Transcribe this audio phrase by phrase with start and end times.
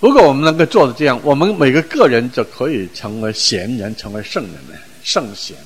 [0.00, 4.78] 如果我们能够做到这样，我们每个个人就可以成为贤人，成为圣人了。
[5.02, 5.56] 圣贤，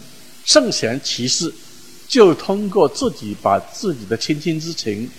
[0.47, 1.53] 圣贤其实
[2.08, 5.10] 就通过自己把自己的亲亲之情、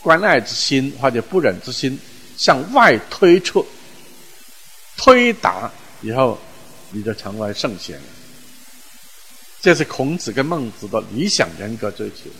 [0.00, 1.98] 关爱之心或者不忍之心
[2.38, 3.66] 向外推出、
[4.96, 5.70] 推达
[6.00, 6.38] 以后，
[6.90, 8.00] 你就成为圣贤。
[9.60, 12.30] 这是孔子跟孟子的理想人格追求。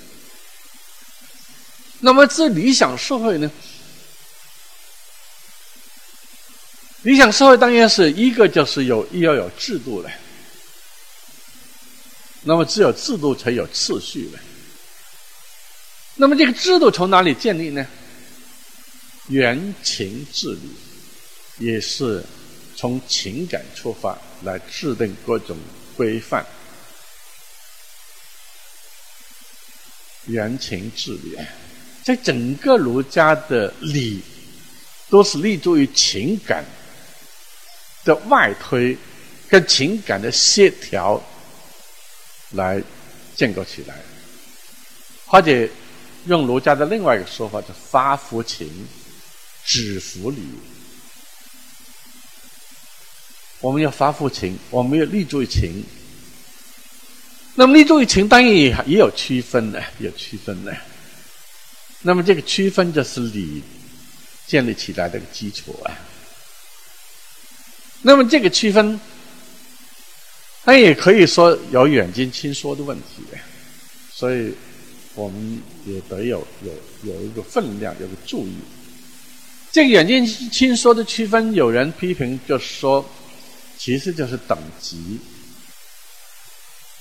[2.00, 3.50] 那么，这理想社会呢？
[7.04, 10.10] 理想社会当然是一个，就是有要有制度的。
[12.42, 14.38] 那么，只有制度才有次序的。
[16.16, 17.86] 那么，这个制度从哪里建立呢？
[19.28, 20.70] 原情治理，
[21.58, 22.22] 也是
[22.76, 25.58] 从情感出发来制定各种
[25.96, 26.44] 规范。
[30.26, 31.36] 原情治理，
[32.02, 34.22] 在整个儒家的理，
[35.10, 36.64] 都是立足于情感
[38.04, 38.96] 的外推，
[39.48, 41.22] 跟情感的协调
[42.50, 42.82] 来
[43.34, 43.94] 建构起来，
[45.26, 45.68] 或者
[46.26, 48.68] 用儒家的另外一个说法，叫发乎情，
[49.64, 50.42] 止乎礼。
[53.60, 55.82] 我们要发乎情，我们要立足于情。
[57.54, 60.76] 那么立足于情，当然也也有区分的， 有区分的。
[62.02, 63.62] 那么这个区分就是理
[64.46, 65.96] 建立起来的个基础啊。
[68.06, 69.00] 那么这个区分，
[70.64, 73.22] 那也可以说有远近亲疏的问题，
[74.12, 74.52] 所以
[75.14, 78.52] 我们也得有有有一个分量，有个注意。
[79.72, 83.02] 这个远近亲疏的区分，有人批评就是说，
[83.78, 85.18] 其实就是等级。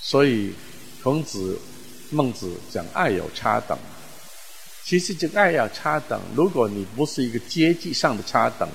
[0.01, 0.53] 所以，
[1.03, 1.59] 孔子、
[2.11, 3.77] 孟子讲爱有差等，
[4.85, 6.17] 其实这个爱要差等。
[6.33, 8.69] 如果你不是一个阶级上的差等，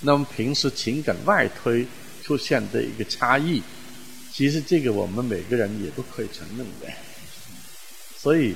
[0.00, 1.86] 那么平时情感外推
[2.22, 3.62] 出现的一个差异，
[4.32, 6.86] 其实这个我们每个人也都可以承认的。
[8.16, 8.54] 所以，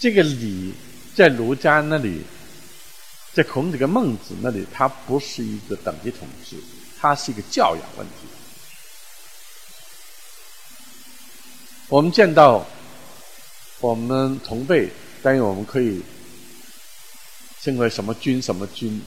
[0.00, 0.72] 这个礼
[1.14, 2.22] 在儒家那里，
[3.32, 6.56] 在孔子跟孟子那里，它不是一个等级统治，
[6.98, 8.26] 它是一个教养问题。
[11.88, 12.66] 我们见到
[13.80, 14.88] 我们同辈，
[15.22, 16.02] 当然我们可以
[17.60, 19.00] 称为什么君什么君。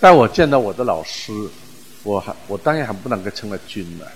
[0.00, 1.32] 但我见到我的老师，
[2.04, 4.10] 我还我当然还不能够称为君了。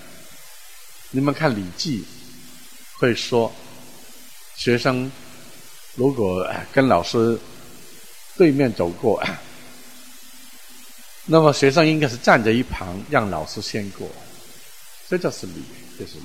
[1.11, 1.99] 你们看《礼记》
[2.99, 3.53] 会说，
[4.55, 5.11] 学生
[5.95, 7.37] 如果跟老师
[8.37, 9.21] 对面走过，
[11.27, 14.09] 那么学生应该是站在一旁，让老师先过。
[15.09, 15.63] 这就是礼，
[15.99, 16.23] 这是礼。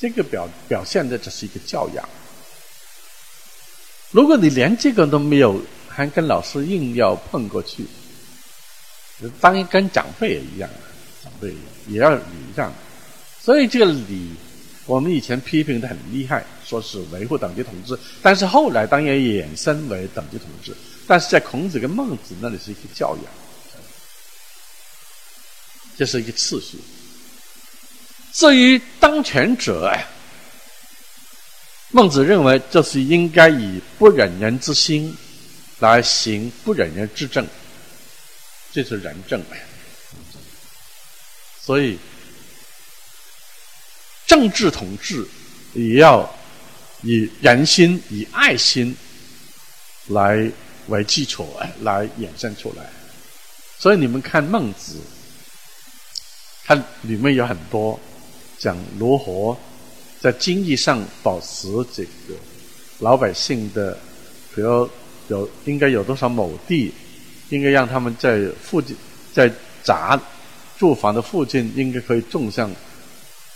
[0.00, 2.08] 这个表表现的只是一个教养。
[4.10, 7.86] 如果你连这个都没有，还跟老师硬要碰过去，
[9.40, 10.68] 当然跟长辈也一样，
[11.22, 11.52] 长辈
[11.88, 12.22] 也要礼
[12.54, 12.72] 让。
[13.40, 14.30] 所以这个礼，
[14.86, 20.74] 我们以前批评的很厉害，说是维护等级统治，但是后来当然衍生为等级统治。
[21.06, 23.24] 但是在孔子跟孟子那里是一个教养，
[25.96, 26.78] 这是一个次序。
[28.32, 29.98] 至于当权者，
[31.90, 35.16] 孟子认为这是应该以不忍人之心
[35.78, 37.46] 来行不忍人之政，
[38.72, 39.42] 这是仁政。
[41.60, 41.98] 所以，
[44.26, 45.26] 政治统治
[45.74, 46.28] 也要
[47.02, 48.96] 以人心、以爱心
[50.08, 50.50] 来
[50.88, 51.48] 为基础
[51.82, 52.90] 来衍生出来。
[53.78, 55.00] 所以你们看孟子，
[56.64, 57.98] 它里面有很多。
[58.60, 59.56] 讲如何
[60.20, 62.34] 在经济上保持这个
[62.98, 63.96] 老百姓的，
[64.52, 64.90] 比如
[65.28, 66.92] 有应该有多少亩地，
[67.50, 68.96] 应该让他们在附近
[69.32, 69.50] 在
[69.82, 70.20] 杂
[70.78, 72.70] 住房的附近应该可以种上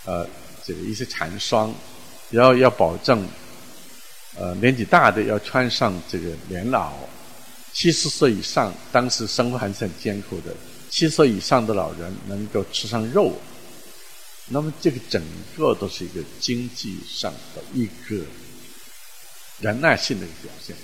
[0.05, 0.27] 呃
[0.65, 1.75] 这个一些蚕霜，
[2.31, 3.27] 然后要保证
[4.39, 6.91] 呃年纪大的要穿上这个棉袄，
[7.73, 10.55] 七十岁以上当时生活还是很艰苦的，
[10.91, 13.33] 七十岁以上的老人能够吃上肉。
[14.49, 15.23] 那么，这个整
[15.57, 18.23] 个都是一个经济上的一个
[19.61, 20.77] 仁爱性的一个表现。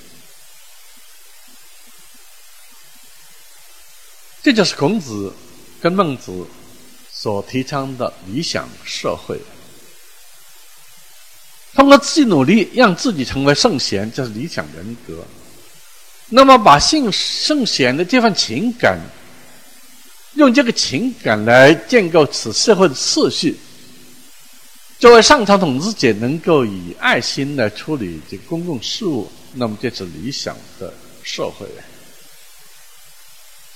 [4.49, 5.31] 这就是孔子
[5.79, 6.33] 跟孟子
[7.13, 9.39] 所提倡的理想社会。
[11.75, 15.23] 通过自己努力，让自己成为圣贤，这是理想人格。
[16.31, 18.99] 那么，把圣圣贤的这份情感。
[20.37, 23.55] 用这个情感来建构此社会的次序。
[24.99, 31.67] 作为上层统治者，能够以爱心来处理这公共事务，那么这是理想的社会。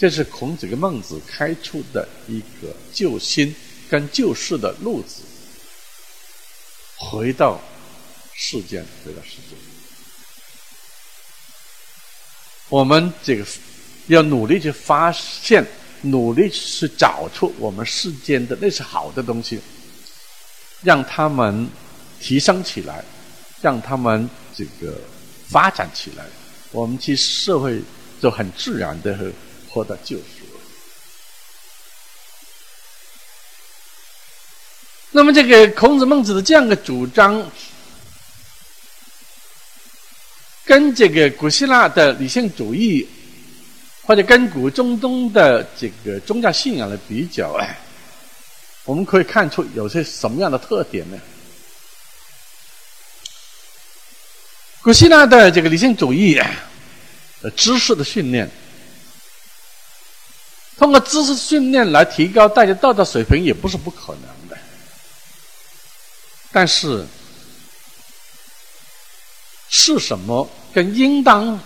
[0.03, 3.55] 这是孔子跟孟子开出的一个救心
[3.89, 5.23] 跟救世的路子，
[6.97, 7.61] 回到
[8.35, 9.57] 世间，回到世间。
[12.69, 13.47] 我们这个
[14.09, 15.65] 要努力去发现，
[16.01, 19.61] 努力去找出我们世间的那些好的东西，
[20.83, 21.71] 让他们
[22.21, 23.05] 提升起来，
[23.61, 25.01] 让他们这个
[25.49, 26.27] 发展起来，
[26.73, 27.81] 我们其实社会
[28.21, 29.31] 就很自然的。
[29.73, 30.25] 获得救赎。
[35.15, 37.51] 那么，这个孔子、孟子的这样的主张，
[40.65, 43.07] 跟这个古希腊的理性主义，
[44.05, 47.79] 或者跟古中东的这个宗教信仰的比较，哎，
[48.85, 51.19] 我们可以看出有些什么样的特点呢？
[54.81, 56.41] 古希腊的这个理性主义，
[57.43, 58.51] 呃，知识的训练。
[60.82, 64.58] 通过知识训练来提高大家道德水平也不是不可能的，
[66.50, 67.06] 但是
[69.69, 71.56] 是什么跟应当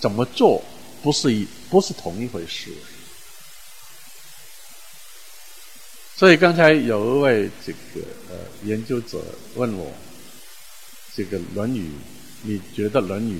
[0.00, 0.60] 怎么做
[1.00, 2.72] 不是一不是同一回事。
[6.16, 9.22] 所以刚才有一位这个呃研究者
[9.54, 9.92] 问我，
[11.14, 11.88] 这个《论语》，
[12.42, 13.38] 你觉得《论语》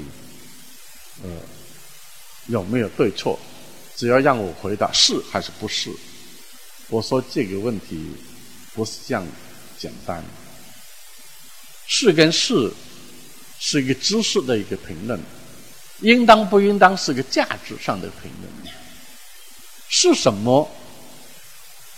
[1.25, 1.31] 呃
[2.47, 3.37] 有没有对错？
[3.97, 5.91] 只要让我回答是还是不是，
[6.89, 8.13] 我说这个问题
[8.75, 9.27] 不是这样
[9.79, 10.23] 简单。
[11.87, 12.71] 是跟是
[13.59, 15.19] 是一个知识的一个评论，
[16.01, 18.75] 应当不应当是个价值上的评论。
[19.89, 20.69] 是什么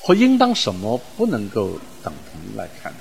[0.00, 2.94] 和应当什么不能够等同来看。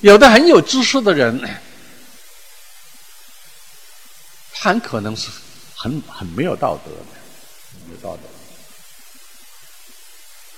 [0.00, 1.38] 有的很有知识的人。
[4.62, 5.28] 很可能是
[5.74, 6.98] 很很没有道德的，
[7.88, 8.22] 没有道德。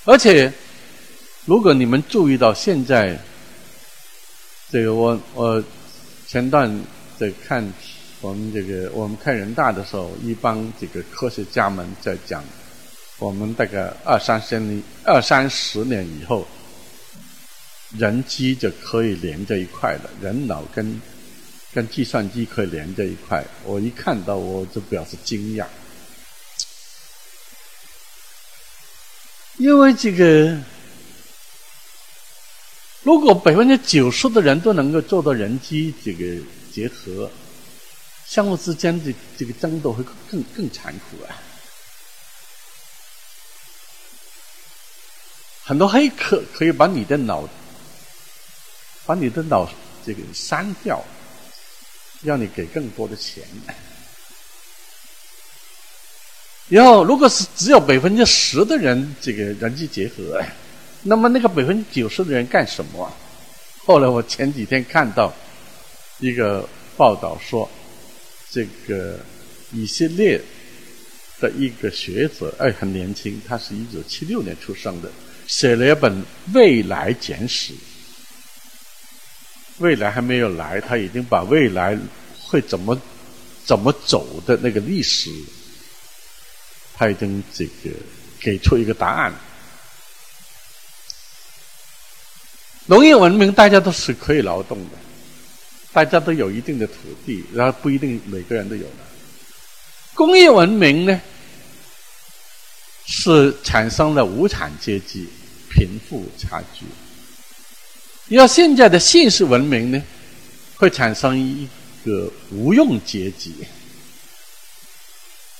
[0.04, 0.52] 而且，
[1.46, 3.18] 如果你们注意到现在，
[4.70, 5.64] 这个我我
[6.26, 6.70] 前段
[7.18, 7.66] 在看
[8.20, 12.44] 我们这个我们看人大的时候，一帮这个科学家们在讲，
[13.18, 16.46] 我们大概二三十年二三十年以后，
[17.96, 21.00] 人机就可以连在一块了，人脑跟。
[21.74, 25.66] 跟计算机可以连在一块，我一看到我就表示惊讶，
[29.56, 30.56] 因为这个，
[33.02, 36.40] 如果百分之九十的人都能够做到人机这个
[36.72, 37.28] 结合，
[38.24, 41.42] 相互之间的这个争斗会更更残酷啊！
[45.64, 47.48] 很多黑客可以把你的脑，
[49.06, 49.68] 把你的脑
[50.06, 51.04] 这个删掉。
[52.24, 53.44] 让你给更多的钱，
[56.68, 60.42] 然后如果是只有百分之十的人这个人际结合，
[61.02, 63.12] 那么那个百分之九十的人干什么？
[63.84, 65.30] 后来我前几天看到
[66.18, 66.66] 一个
[66.96, 67.70] 报道说，
[68.50, 69.20] 这个
[69.72, 70.40] 以色列
[71.40, 75.10] 的一个学者，哎，很年轻，他是一九七六年出生的，
[75.46, 76.10] 写了一本
[76.54, 77.74] 《未来简史》。
[79.78, 81.98] 未来还没有来，他已经把未来
[82.46, 83.00] 会怎么
[83.64, 85.30] 怎么走的那个历史，
[86.94, 87.90] 他已经这个
[88.40, 89.32] 给出一个答案。
[92.86, 94.90] 农业文明大家都是可以劳动的，
[95.92, 98.96] 大家都有一定的土地，然后不一定每个人都有的。
[100.14, 101.20] 工业文明呢，
[103.06, 105.28] 是产生了无产阶级、
[105.70, 106.84] 贫富差距。
[108.28, 110.02] 要现在的现实文明呢，
[110.76, 111.68] 会产生一
[112.02, 113.54] 个无用阶级，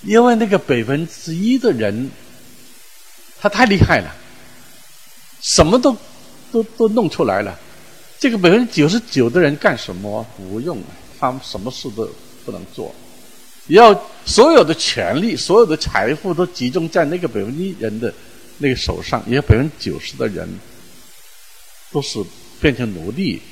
[0.01, 2.11] 因为那个百分之一的人，
[3.39, 4.11] 他太厉害了，
[5.43, 5.95] 什么都
[6.51, 7.59] 都都弄出来了。
[8.19, 10.27] 这个百分之九十九的人干什么？
[10.39, 10.83] 无用，
[11.21, 12.09] 他们什么事都
[12.47, 12.95] 不能做。
[13.67, 18.13] 要所有的权利、所有的财富都集中在那个百分之一人的
[18.57, 20.49] 那个手上，也有百分之九十的人
[21.93, 22.25] 都是。
[22.65, 23.43] 变成奴隶，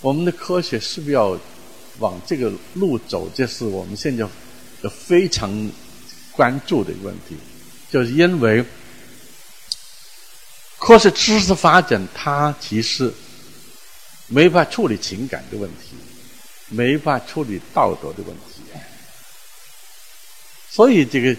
[0.00, 1.38] 我们的科学是不是要
[2.00, 3.30] 往这个路走？
[3.32, 4.26] 这是我们现在
[4.88, 5.70] 非常
[6.32, 7.36] 关注的一个问题。
[7.92, 8.64] 就是因为
[10.78, 13.08] 科学知识发展，它其实
[14.26, 15.94] 没法处理情感的问题，
[16.70, 18.62] 没法处理道德的问题，
[20.72, 21.36] 所以这个。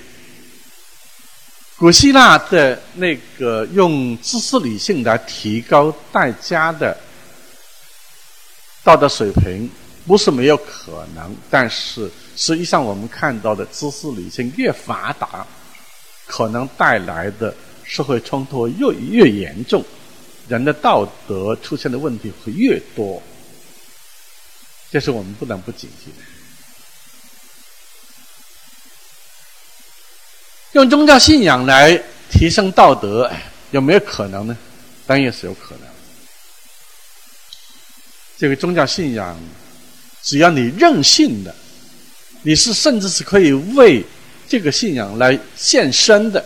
[1.79, 6.97] 古希腊的那个用知识理性来提高大家的
[8.83, 9.69] 道德水平，
[10.07, 15.45] 不是没有可能，但是实际上我们看到的知识理性越发达，
[16.25, 17.53] 可能带来的
[17.83, 19.85] 社会冲突越越严重，
[20.47, 23.21] 人的道德出现的问题会越多，
[24.89, 26.36] 这是我们不能不警惕的。
[30.77, 33.31] 用宗教信仰来提升道德，
[33.71, 34.55] 有没有可能呢？
[35.07, 35.87] 当然是有可能。
[38.37, 39.35] 这个宗教信仰，
[40.21, 41.55] 只要你任性的，
[42.43, 44.05] 你是甚至是可以为
[44.47, 46.45] 这个信仰来献身的，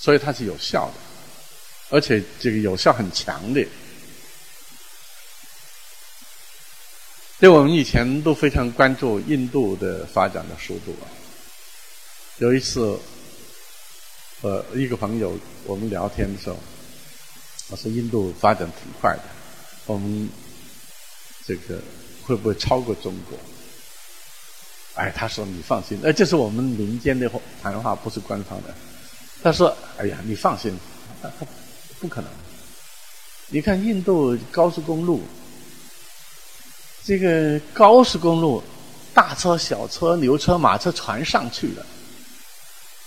[0.00, 0.94] 所以它是有效的，
[1.90, 3.68] 而且这个有效很强烈。
[7.38, 11.04] 对我们以前都非常关注印度的发展的速度啊。
[12.38, 12.98] 有一次，
[14.40, 16.56] 呃，一个朋友我们聊天的时候。
[17.68, 19.22] 我说印度发展挺快的，
[19.86, 20.28] 我们
[21.44, 21.80] 这个
[22.24, 23.36] 会不会超过中国？
[24.94, 27.28] 哎，他说你放心，哎，这是我们民间的
[27.60, 28.72] 谈话，不是官方的。
[29.42, 30.78] 他说：“哎呀，你放心，
[31.98, 32.30] 不可能。
[33.48, 35.22] 你看印度高速公路，
[37.06, 38.60] 这个高速公路，
[39.14, 41.86] 大车、小车、牛车、马车全上去了。”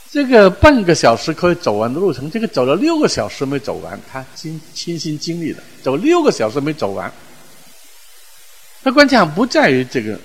[0.09, 7.11] 这个半个小时可以走完的路程，这个走了六个小时没走完，他亲亲身经历的，走六个小时没走完。
[8.81, 10.17] 那关键不在于这个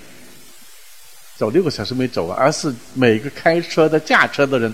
[1.37, 4.73] 走六个小时没走完，而是每个开车的、驾车的人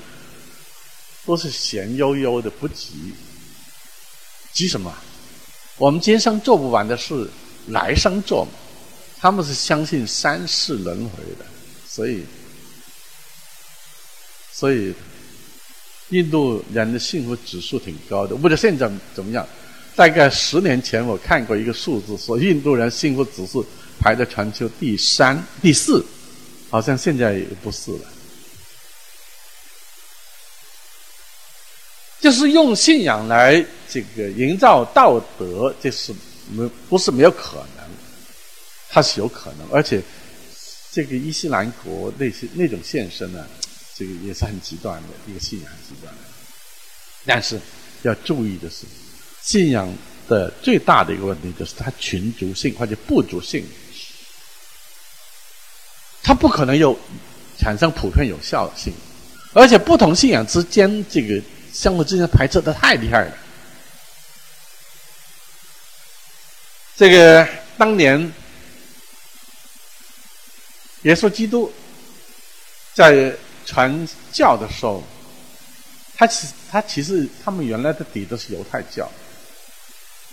[1.25, 3.13] 都是闲悠悠的，不急。
[4.53, 4.93] 急什么？
[5.77, 7.27] 我们今生做不完的事，
[7.67, 8.51] 来生做嘛。
[9.21, 11.45] 他们是相信三世轮回的，
[11.87, 12.25] 所以。
[14.53, 14.93] 所以，
[16.09, 18.35] 印度人的幸福指数挺高的。
[18.35, 19.47] 不知道现在怎么样？
[19.95, 23.65] 大概十年前我看过一个数字，说印度人幸福指数
[23.99, 26.05] 排在全球第三、第四，
[26.69, 27.99] 好像现在也不是了。
[32.19, 36.13] 就是用信仰来这个营造道德，这是
[36.51, 37.80] 没不是没有可能，
[38.91, 40.01] 它是有可能，而且
[40.91, 43.47] 这个伊斯兰国那些那种现身呢。
[43.93, 46.19] 这个也是很极端的一个信仰，极端的。
[47.23, 47.59] 但是
[48.01, 48.85] 要注意的是，
[49.43, 49.93] 信仰
[50.27, 53.63] 的最大的一个问题就是它群族性或者部族性，
[56.23, 56.97] 它不可能有
[57.59, 58.91] 产生普遍有效性，
[59.53, 61.39] 而且不同信仰之间这个
[61.71, 63.37] 相互之间排斥的太厉害了。
[66.95, 68.33] 这个当年
[71.03, 71.71] 耶稣基督
[72.93, 73.35] 在。
[73.63, 75.03] 传教的时候，
[76.17, 79.09] 他其他其实他们原来的底都是犹太教。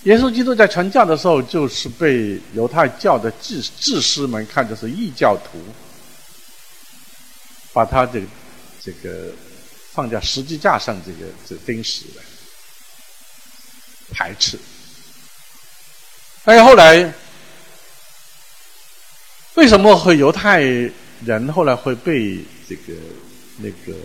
[0.05, 5.63] 耶稣基督在传教的时候，就是被犹太教的智智师们看作是异教徒，
[7.75, 8.27] 把他这个
[8.83, 9.31] 这个
[9.93, 12.23] 放在十字架上，这个这钉死了，
[14.11, 14.59] 排斥。
[16.45, 17.13] 但是后来，
[19.59, 20.61] 为什么会犹太
[21.27, 22.39] 人后来会被？
[22.69, 22.93] 这个
[23.57, 23.99] 那个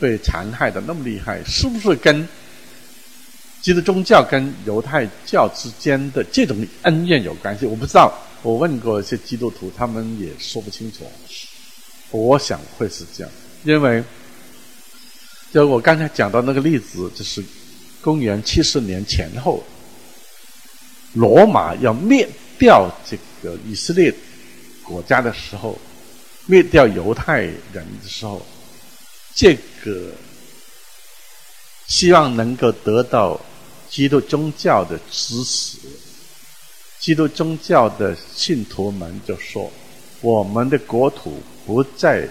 [0.00, 2.26] 被残害的那么厉害，是不是跟
[3.60, 7.66] 基督宗教跟犹太教之间的这种恩怨有关系？
[7.66, 8.10] 我不知道，
[8.42, 11.04] 我问过一些基督徒，他们也说不清楚。
[12.12, 13.30] 我想会是这样，
[13.64, 14.02] 因为
[15.52, 17.44] 就我刚才讲到那个例子，就是
[18.00, 19.62] 公元七十年前后，
[21.12, 22.26] 罗马要灭
[22.58, 24.10] 掉这个以色列
[24.82, 25.78] 国家的时候。
[26.46, 28.44] 灭掉犹太人的时候，
[29.32, 30.10] 这个
[31.86, 33.40] 希望能够得到
[33.88, 35.78] 基督宗教的支持。
[36.98, 39.72] 基督宗教的信徒们就说
[40.20, 42.28] ：“我们的国土不在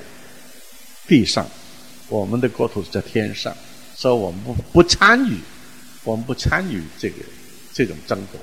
[1.07, 1.49] 地上，
[2.09, 3.55] 我们的国土在天上，
[3.95, 5.39] 所以我们不不参与，
[6.03, 7.15] 我们不参与这个
[7.73, 8.41] 这种争夺，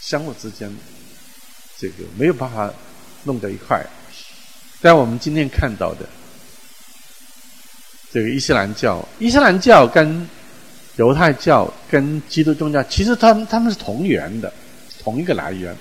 [0.00, 0.68] 相互之间
[1.78, 2.72] 这个没有办法。”
[3.26, 3.84] 弄到一块，
[4.80, 6.08] 但我们今天看到的
[8.12, 10.28] 这个伊斯兰教，伊斯兰教跟
[10.94, 14.52] 犹太教跟基督宗教，其实他们他们是同源的，
[15.02, 15.76] 同一个来源，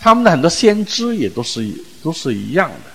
[0.00, 1.72] 他们的很多先知也都是
[2.02, 2.90] 都是一样的，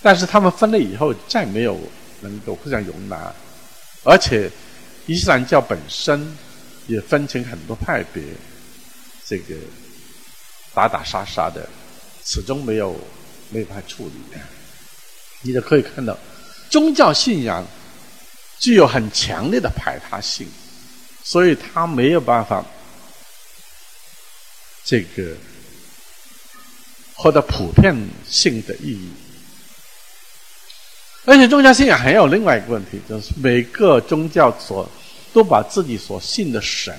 [0.00, 1.76] 但是他们分了以后，再没有
[2.20, 3.34] 能够互相容纳，
[4.04, 4.48] 而且
[5.06, 6.36] 伊斯兰教本身
[6.86, 8.22] 也分成很多派别，
[9.26, 9.56] 这个
[10.74, 11.68] 打打杀杀的。
[12.22, 12.94] 始终没有
[13.48, 14.38] 没有办法处理，
[15.40, 16.16] 你就可以看到，
[16.68, 17.66] 宗教信仰
[18.58, 20.46] 具有很强烈的排他性，
[21.24, 22.64] 所以他没有办法
[24.84, 25.34] 这个
[27.14, 27.96] 获得普遍
[28.28, 29.10] 性的意义。
[31.24, 34.88] 而且宗教信仰还有另外一个问题，就是每个宗教所
[35.32, 36.94] 都把自己所信的神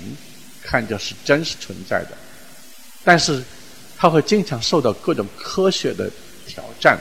[0.63, 2.17] 看作是真实存在的，
[3.03, 3.41] 但是
[4.01, 6.09] 他会经常受到各种科学的
[6.47, 6.99] 挑战，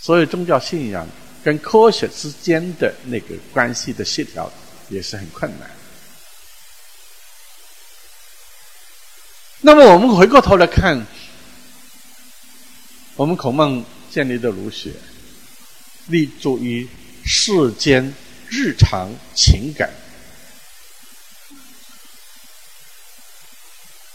[0.00, 1.04] 所以宗教信仰
[1.42, 4.48] 跟科学之间的那个关系的协调
[4.88, 5.68] 也是很困难。
[9.60, 11.04] 那么我们回过头来看，
[13.16, 14.92] 我们孔孟建立的儒学。
[16.06, 16.88] 立足于
[17.24, 18.14] 世间
[18.48, 19.90] 日常情感，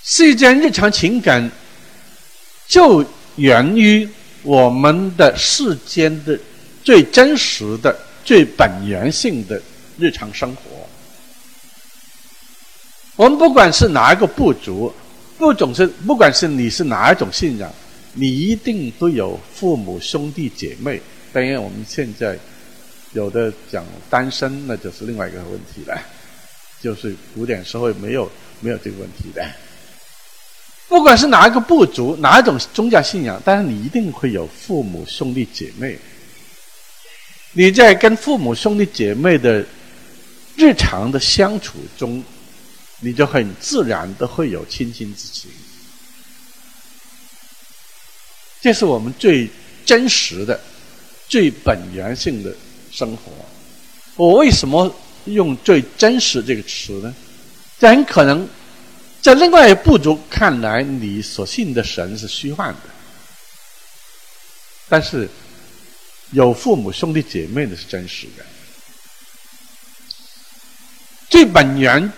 [0.04, 1.50] 世间日常情感
[2.68, 3.06] 就
[3.36, 4.08] 源于
[4.44, 6.38] 我们的世间的
[6.84, 9.62] 最真实的、最本源性的
[9.98, 10.62] 日常生活。
[13.16, 14.94] 我们不管是哪一个部族，
[15.38, 17.72] 不总是不管是你是哪一种信仰，
[18.14, 21.02] 你一定都有父母兄弟姐妹。
[21.32, 22.38] 当然，我们现在
[23.14, 25.98] 有的讲单身，那就是另外一个问题了。
[26.82, 28.30] 就是古典社会没有
[28.60, 29.44] 没有这个问题的。
[30.88, 35.98] 不管是哪一个部族、哪一种宗教信仰，但是你一定会有父母兄弟姐妹。
[37.54, 39.66] 你在跟父母兄弟姐妹的
[40.56, 42.24] 日常的相处中，
[43.00, 45.50] 你就很自然的会有亲近之情。
[48.62, 49.50] 这是我们最
[49.86, 50.60] 真实的。
[51.28, 52.56] 最本源性的
[52.92, 53.32] 生活，
[54.16, 57.12] 我为什么用“最真实”这个词呢？
[57.80, 58.48] 这很可能
[59.26, 62.80] 在另外一部族看来，你所信的神是虚幻的；
[64.88, 65.28] 但是
[66.30, 68.46] 有父母兄弟姐妹的是真实的。
[71.28, 72.14] 最本源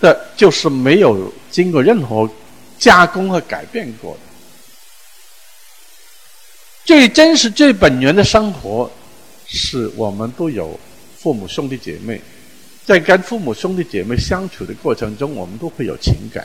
[0.00, 2.28] 的就是没有经过任何
[2.80, 4.20] 加工和改变过的。
[6.84, 8.90] 最真实、最本源的生活，
[9.46, 10.80] 是我们都有
[11.16, 12.20] 父母兄弟姐妹，
[12.90, 16.44] 在跟父母兄弟姐妹相处的过程中，我们都会有情感，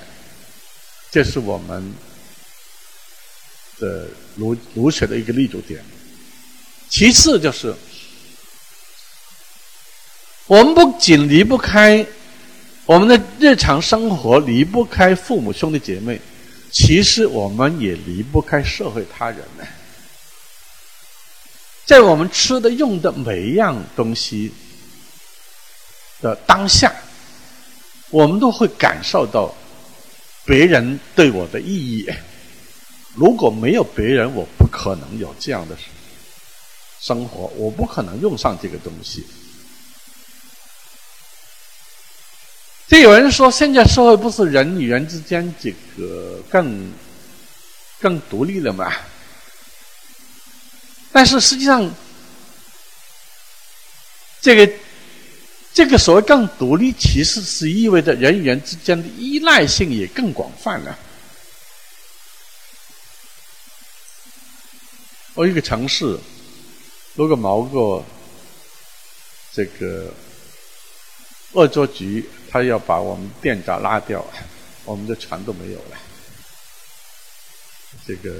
[1.10, 1.92] 这是我们
[3.80, 5.84] 的儒儒学的一个立足点。
[6.88, 7.74] 其次就是，
[10.46, 12.06] 我们不仅离不开
[12.86, 16.22] 我们的日常生活，离不开父母兄弟姐妹，
[16.72, 19.66] 其实我们也离不开社会他人呢。
[21.88, 24.52] 在我们吃的、用的每一样东西
[26.26, 26.92] 的当下，
[28.10, 29.54] 我们都会感受到
[30.44, 32.10] 别人对我的意义。
[33.14, 35.78] 如果没有别人，我不可能有这样的
[37.00, 39.24] 生活，我不可能用上这个东西。
[42.88, 46.92] 这有人说，现在社会不是人与人之间这个更
[48.00, 48.92] 更独立了吗？
[51.12, 51.90] 但是实际上，
[54.42, 54.74] 这个
[55.76, 60.98] 这个所谓更独立，其实是意味着人与人之间的依赖性也更广泛了。
[65.34, 66.18] 我一个城市，
[67.16, 68.02] 如果某个
[69.52, 70.14] 这个
[71.52, 74.26] 恶作剧，他要把我们店长拉掉，
[74.86, 75.98] 我们的船都没有了，
[78.08, 78.34] 这个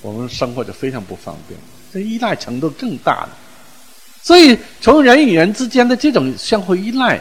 [0.00, 1.60] 我们生活就非常不方便。
[1.92, 3.38] 这依赖程度更大了，
[4.28, 7.18] 所以从人与人之间的这种相互依赖，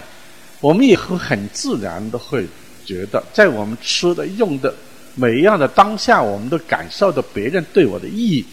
[0.59, 2.45] 我们也会很自然的会
[2.85, 4.75] 觉得，在我们吃的、用的
[5.15, 8.45] 每一样的当下，我们都感受到别人对我的意义，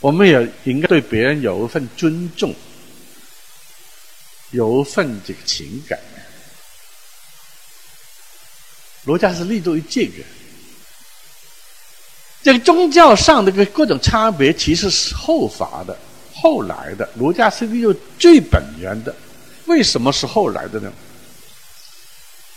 [0.00, 2.54] 我们也应该对别人有一份尊重，
[4.52, 5.98] 有一份这个情感。
[9.04, 10.24] 儒家是立足于这个。
[12.42, 15.98] 这个宗教上的个各种差别，其实是后发的、
[16.46, 17.08] 后来的。
[17.16, 19.12] 儒家是利用最本源的，
[19.66, 20.92] 为什么是后来的呢？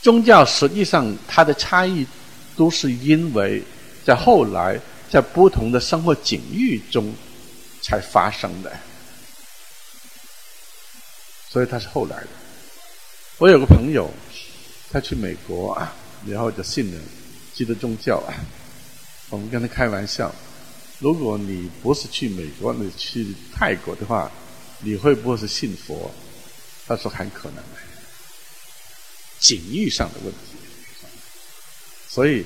[0.03, 2.05] 宗教实际上它的差异，
[2.55, 3.63] 都是因为
[4.05, 7.11] 在后来在不同的生活境遇中
[7.81, 8.71] 才发生的，
[11.49, 12.27] 所以它是后来的。
[13.39, 14.07] 我有个朋友，
[14.91, 15.91] 他去美国啊，
[16.27, 17.01] 然后就信了
[17.55, 18.29] 基督宗教啊。
[19.31, 20.33] 我们跟他开玩笑，
[20.99, 24.29] 如果你不是去美国，你去泰国的话，
[24.81, 26.11] 你会不会是信佛？
[26.87, 27.79] 他说很可能的，
[29.39, 30.39] 境遇上的问题。
[32.07, 32.43] 所以，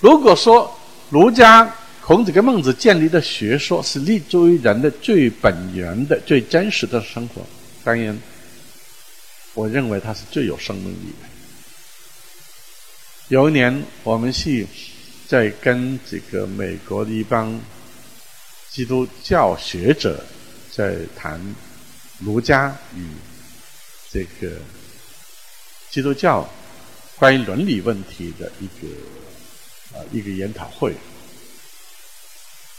[0.00, 0.74] 如果说
[1.10, 7.44] 儒家孔子跟孟子建立的学说是立足于人的最本源的、最真实的生活，
[7.82, 8.18] 当然，
[9.54, 11.28] 我认为它是最有生命力的。
[13.28, 14.66] 有一年我们去
[15.26, 17.60] 在跟这个美国的一帮
[18.70, 20.22] 基督教学者
[20.70, 21.40] 在谈
[22.18, 23.06] 儒家与
[24.10, 24.56] 这个
[25.90, 26.48] 基督教
[27.16, 28.88] 关于伦理问题的一个
[29.94, 30.94] 呃一个研讨会。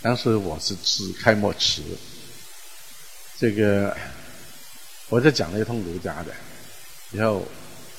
[0.02, 1.82] 当时我是致开幕词，
[3.40, 3.96] 这个
[5.10, 6.32] 我在讲了一通儒家的，
[7.12, 7.44] 然后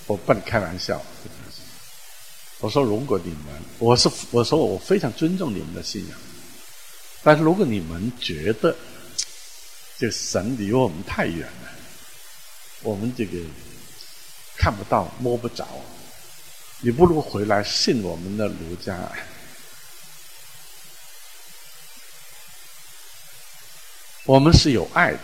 [0.07, 1.03] 我不能开玩笑，
[2.61, 6.19] 我说如果你们，我是我说我非常尊重你们的信仰，
[7.23, 8.75] 但是如果你们觉得
[9.99, 11.71] 这神离我们太远了，
[12.83, 13.39] 我们这个
[14.57, 15.67] 看不到摸不着，
[16.81, 18.99] 你不如回来信我们的儒家。
[24.25, 25.21] 我们是有爱的，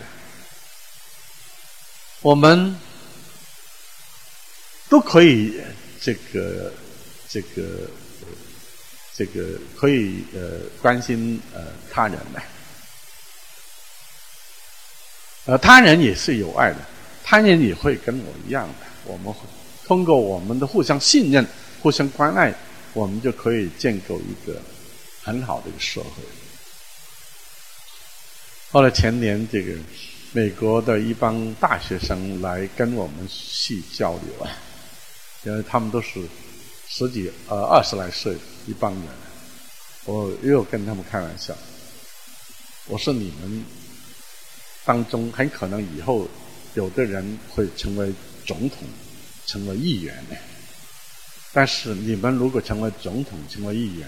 [2.21, 2.79] 我们
[4.88, 5.61] 都可以
[6.01, 6.73] 这个
[7.33, 7.88] 这个
[9.14, 12.42] 这个可以呃关心呃他人的，
[15.47, 16.77] 呃他人也是有爱的，
[17.25, 19.35] 他人也会跟我一样的，我们
[19.87, 21.47] 通过我们的互相信任、
[21.81, 22.55] 互相关爱，
[22.92, 24.61] 我们就可以建构一个
[25.23, 26.23] 很好的一个社会。
[28.71, 29.73] 后来前年，这个
[30.33, 34.53] 美国的一帮大学生来跟我们系交流啊，
[35.45, 36.21] 因为他们都是
[36.94, 39.05] 十几呃二十来岁一帮人，
[40.05, 41.57] 我又跟他们开玩笑，
[42.87, 43.64] 我说你们
[44.85, 46.28] 当中很可能以后
[46.74, 48.12] 有的人会成为
[48.44, 48.87] 总统，
[49.46, 50.37] 成为议员呢，
[51.50, 54.07] 但是你们如果成为总统，成为议员，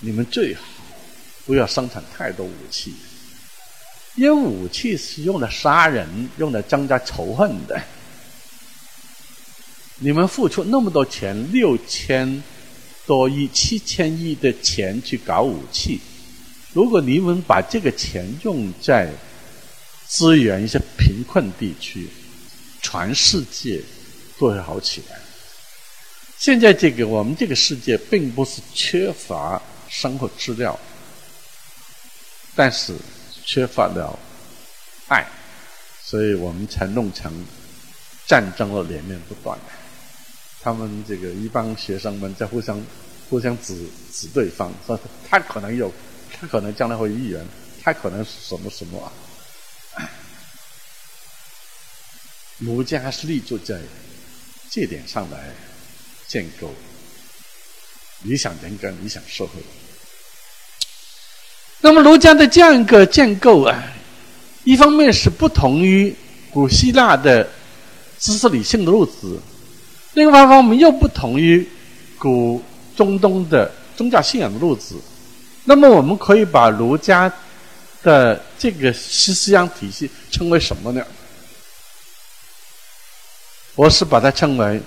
[0.00, 0.62] 你们最好
[1.46, 2.92] 不要生产太多武器。
[4.16, 7.80] 因为武器是用来杀人、用来增加仇恨的。
[9.98, 12.42] 你们付出那么多钱，六千
[13.06, 16.00] 多亿、七千亿的钱去搞武器，
[16.72, 19.12] 如果你们把这个钱用在
[20.08, 22.08] 支援一些贫困地区，
[22.80, 23.82] 全世界
[24.38, 25.18] 都会好起来。
[26.38, 30.78] 现在这个我们这个世界并不是缺乏生活资料，
[32.54, 32.94] 但是。
[33.50, 34.18] 缺乏了
[35.06, 35.26] 爱，
[36.04, 37.32] 所以我们才弄成
[38.26, 39.58] 战争的连绵不断。
[40.62, 42.80] 他们这个一帮学生们在互相
[43.30, 45.92] 互相指指对方，说他可能有，
[46.32, 47.46] 他可能将来会议员，
[47.82, 49.12] 他可能是什么什么啊？
[52.58, 53.80] 儒家是立足在
[54.70, 55.54] 这点上来
[56.26, 56.74] 建构
[58.22, 59.52] 理想人格、理想社会。
[61.80, 63.80] 那么儒家的这样一个建构啊，
[64.64, 66.12] 一方面是不同于
[66.50, 67.48] 古希腊的
[68.18, 69.40] 知识理性的路子，
[70.14, 71.66] 另外一方面又不同于
[72.18, 72.62] 古
[72.96, 74.96] 中东的宗教信仰的路子。
[75.64, 77.32] 那么我们可以把儒家
[78.02, 81.04] 的这个思想体系称为什么呢？
[83.74, 84.80] 我是把它称为，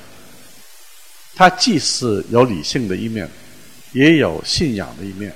[1.35, 3.29] 它既是有理性的一面，
[3.93, 5.31] 也有信仰的一面。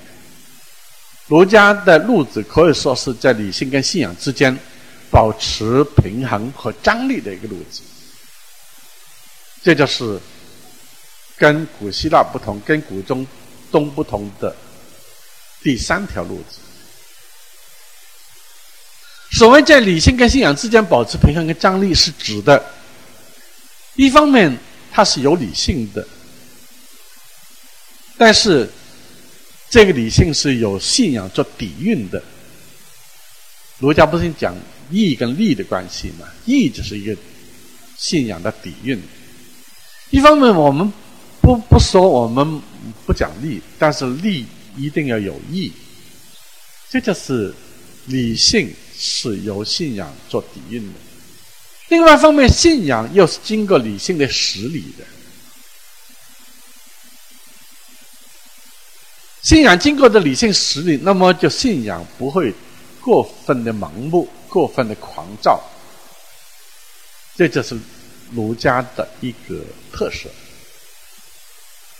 [1.26, 4.56] 儒家的路子可以说是在理性跟信仰之间
[5.10, 7.82] 保持平衡和张力的一个路子，
[9.62, 10.20] 这就是
[11.36, 13.26] 跟古希腊不同、跟古中
[13.70, 14.54] 东不同的
[15.62, 16.58] 第三条路子。
[19.32, 22.64] 所谓在理性跟信仰之间保持平衡跟张力，是指的，
[23.94, 24.56] 一方面
[24.92, 26.06] 它是有理性的，
[28.16, 28.70] 但是。
[29.68, 32.22] 这个理性是有信仰做底蕴的。
[33.78, 34.56] 儒家不是讲
[34.92, 36.26] 义跟利的关系吗？
[36.44, 37.14] 义就是一个
[37.98, 39.02] 信仰的底蕴。
[40.10, 40.92] 一方面，我们
[41.40, 42.60] 不不说我们
[43.04, 45.72] 不讲利，但是利一定要有义。
[46.88, 47.52] 这就是
[48.06, 50.98] 理性是由信仰做底蕴的。
[51.88, 55.04] 另外一方面，信仰又是经过理性的实理的。
[59.42, 62.52] 信仰经过的理性实力，那么就信仰不会
[63.00, 65.62] 过分的盲目、过分的狂躁。
[67.36, 67.78] 这就是
[68.32, 69.60] 儒家的一个
[69.92, 70.28] 特色。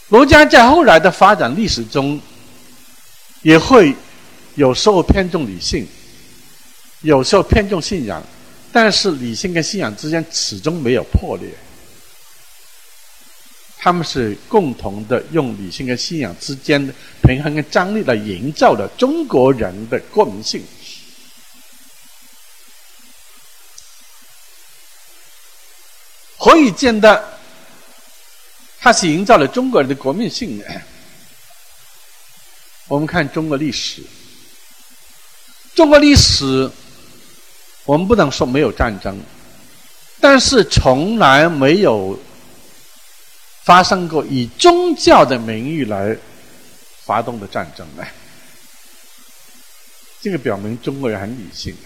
[0.08, 2.20] 儒家在后来的发展历史中，
[3.42, 3.94] 也会
[4.54, 5.86] 有时候偏重理性，
[7.02, 8.22] 有时候偏重信仰，
[8.72, 11.48] 但是理性跟信仰之间始终没有破裂。
[13.78, 20.60] 他们是共同的用理性跟信仰之间的平衡跟张力来营造的中国人的国民性。
[26.46, 27.24] 可以见得，
[28.78, 30.62] 它是营造了中国人的国民性。
[32.86, 34.00] 我们看中国历史，
[35.74, 36.70] 中国历史，
[37.84, 39.20] 我们不能说没有战争，
[40.20, 42.16] 但是从来没有
[43.64, 46.16] 发生过以宗教的名义来
[47.04, 48.06] 发动的战争呢。
[50.20, 51.76] 这个表明中国人很理性，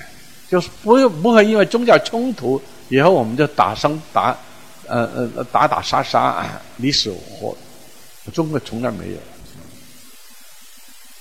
[0.51, 4.37] 就是不不会因为宗教冲突以后我们就打生打，
[4.91, 7.57] 呃呃呃打打杀杀，你死我活，
[8.33, 9.17] 中国从来没有。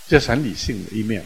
[0.08, 1.24] 这是很理性的一面。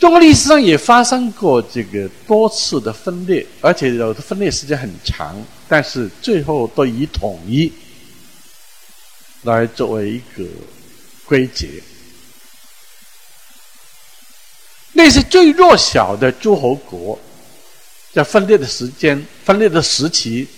[0.00, 7.72] 中国历史上也发生过这个多次的分裂，而且有的分裂时间很长，但是最后都以统一
[9.42, 10.44] 来作为一个
[11.24, 11.68] 归结。
[14.92, 17.16] 那些最弱小的诸侯国，
[18.12, 20.48] 在分裂的时间、分裂的时期，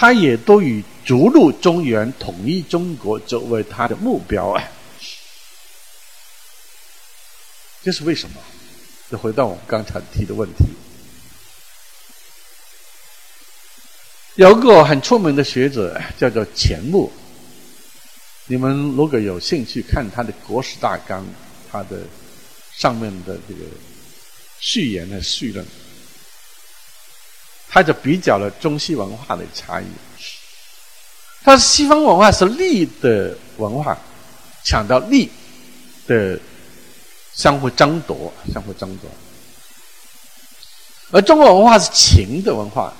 [0.00, 4.62] 他也都以逐鹿中原、统一中国作为他的目标啊。
[7.82, 8.40] 这是为什么？
[9.10, 10.66] 就回到我们刚才提的问题。
[14.36, 17.12] 有个很出名的学者叫做钱穆，
[18.46, 21.22] 你们如果有兴趣看他的《国史大纲》，
[21.72, 22.02] 他的
[22.72, 23.64] 上面的这个
[24.60, 25.66] 序言的序论，
[27.78, 29.84] 他就比较了中西文化的差异。
[31.44, 33.96] 他说，西方文化是利的文化，
[34.64, 35.30] 强调利
[36.08, 36.38] 的。
[37.34, 39.08] 相互争夺，相互争夺。
[41.12, 42.92] 而中国文化是情的文化，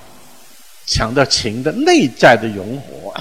[0.87, 3.13] 强调情的内在的融合。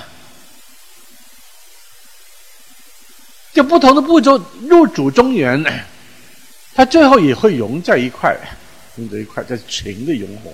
[3.53, 5.61] 就不同的步骤入主中原，
[6.73, 8.33] 它最后也会融在一块，
[8.95, 10.53] 融在一块，在情的融合。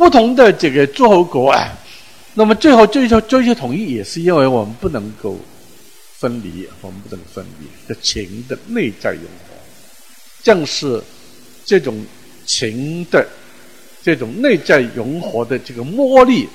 [0.00, 1.78] 不同的这个诸侯国啊，
[2.32, 5.38] 那么最后追求追求统一，也是因为我们不能够。
[6.20, 7.66] 分离，我们不能分离。
[7.88, 9.54] 这情的内在融合，
[10.42, 11.02] 正是
[11.64, 12.04] 这种
[12.44, 13.26] 情的
[14.02, 16.46] 这种内在融合的这个魔力，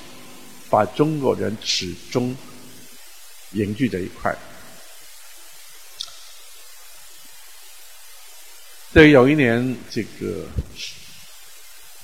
[0.70, 2.36] 把中国人始终
[3.50, 4.32] 凝聚在一块。
[8.92, 10.46] 对，有一年，这个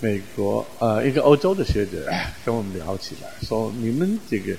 [0.03, 2.11] 美国呃一个欧洲的学者
[2.45, 4.57] 跟我们聊起来，说你们这个，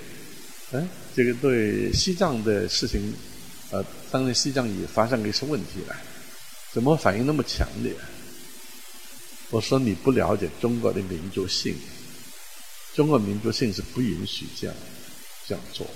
[0.72, 0.90] 嗯。
[1.16, 3.14] 这个对西藏的事情，
[3.70, 5.96] 呃，当然西藏也发生了一些问题了，
[6.72, 7.94] 怎么反应那么强烈？
[9.52, 11.76] 我说你不了解中国的民族性，
[12.96, 14.76] 中国民族性是不允许这样
[15.48, 15.94] 这样做的。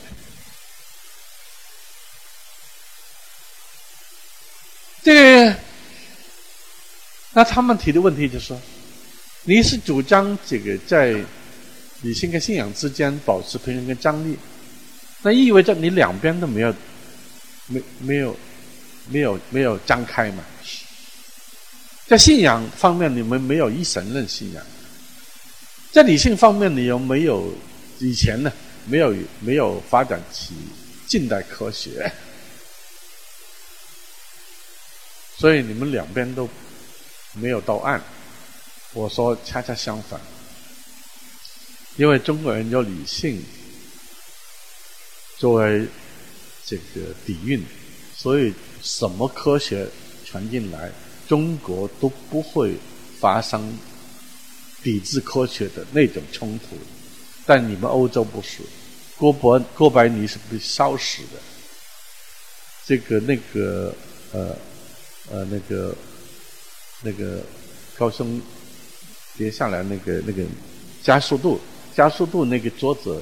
[5.01, 5.55] 这个，
[7.31, 8.55] 那他们提的问题就是，
[9.49, 11.15] 你是主张这个在
[12.01, 14.37] 理性跟信仰之间保持平衡跟张力？
[15.21, 16.75] 那意味着你两边都没有，
[17.67, 18.35] 没没有，
[19.07, 20.43] 没有没有张开嘛？
[22.07, 24.61] 在信仰方面，你们没有一神论信仰；
[25.93, 27.49] 在理性方面，你又没有
[27.99, 28.51] 以前呢，
[28.85, 30.55] 没有没有发展起
[31.07, 32.11] 近代科学，
[35.37, 36.49] 所以你们两边都
[37.31, 38.03] 没有到岸。
[38.93, 40.19] 我说恰恰相反，
[41.97, 43.43] 因为中国人有理性。
[45.37, 45.87] 作为
[46.65, 47.63] 这个底蕴，
[48.15, 49.87] 所以什么科学
[50.25, 50.91] 传进来，
[51.27, 52.75] 中国都不会
[53.19, 53.77] 发生
[54.81, 56.75] 抵制科学的那种冲突。
[57.45, 58.63] 但你们欧洲不是，
[59.15, 61.39] 郭伯郭白尼是被烧死的。
[62.87, 63.93] 这个那个
[64.31, 64.57] 呃
[65.29, 65.95] 呃那个
[67.03, 67.43] 那个
[67.95, 68.41] 高僧
[69.37, 70.43] 跌下来那个那个
[71.03, 71.59] 加速度
[71.95, 73.21] 加速度那个桌子。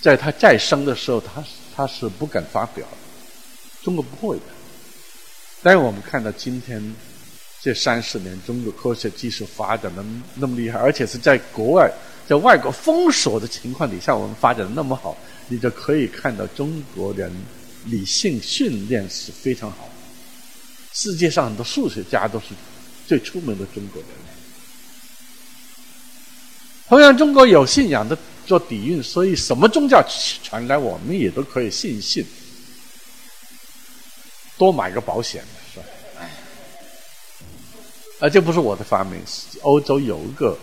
[0.00, 2.86] 在他再生的时候，他他是不敢发表，
[3.82, 4.44] 中国不会的。
[5.60, 6.80] 但是我们看到今天
[7.60, 10.04] 这三十年，中国科学技术发展的
[10.36, 11.92] 那么厉害，而且是在国外
[12.28, 15.16] 在外国封锁的情况底下，我们发展的那么好，
[15.48, 17.32] 你就可以看到中国人
[17.86, 19.88] 理性训练是非常好。
[20.92, 22.46] 世界上很多数学家都是
[23.04, 24.27] 最出名的中国人。
[26.88, 28.16] 同样，中国有信仰的。
[28.48, 30.02] 做底蕴，所以什么宗教
[30.42, 32.24] 传来，我们也都可以信信，
[34.56, 35.84] 多买个保险，是吧？
[38.20, 39.20] 啊，这不是我的发明，
[39.60, 40.56] 欧洲有一个，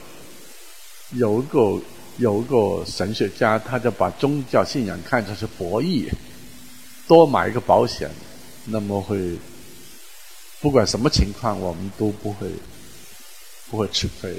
[1.11, 1.79] 有一个，
[2.17, 6.09] 有一个神学家，他就把宗教信仰看成是博弈，
[7.07, 8.09] 多买一个保险，
[8.65, 9.37] 那么会，
[10.59, 12.49] 不管什么情况，我们都不会，
[13.69, 14.33] 不会吃亏。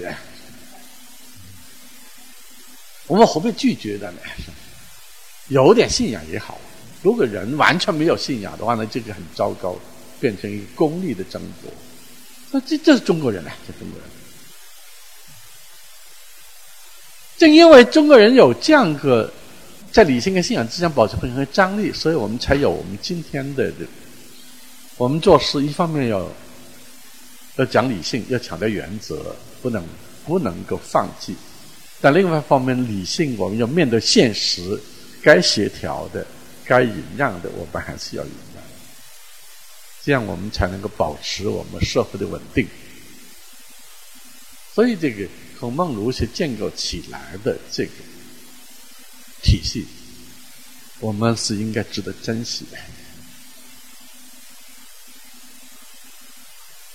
[3.07, 4.19] 我们何必拒绝的呢？
[5.49, 6.59] 有点信仰也好。
[7.03, 9.77] 如果人完全没有信仰的话呢，这个很糟糕，
[10.19, 11.71] 变成一个功利的争夺。
[12.51, 14.09] 那这这是中国人啊，这中国人。
[17.37, 19.33] 正因为中国人有这样个
[19.92, 23.73] 在理性跟信仰之间保持平衡张力，所以我们才有我们今天的。
[24.97, 26.27] 我们做事一方面要
[27.57, 29.85] 要讲理性，要强调原则，不能
[30.25, 31.35] 不能够放弃；
[32.00, 34.80] 但另外一方面，理性我们要面对现实，
[35.22, 36.26] 该协调的、
[36.64, 38.62] 该忍让的，我们还是要忍让。
[40.04, 42.68] 这样我们才能够保持我们社会的稳定。
[44.74, 45.28] 所以这个。
[45.59, 47.90] 孔孟儒学建构起来的这个
[49.42, 49.87] 体系，
[51.00, 52.76] 我们是应该值得珍惜的。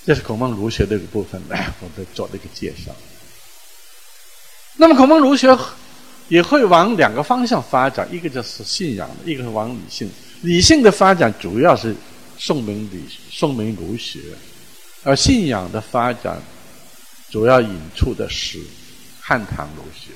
[0.05, 2.95] 这是孔孟儒学的一个部分，我们做了一个介绍。
[4.77, 5.57] 那么，孔孟儒学
[6.27, 10.09] 也会往两个方向发展，一个就是信仰的，一个是往理性。
[10.41, 11.95] 理性的发展主要是
[12.37, 14.19] 宋明理、宋明儒学，
[15.03, 16.41] 而信仰的发展。
[17.29, 18.59] 主要引出的是
[19.21, 20.11] 汉唐儒学。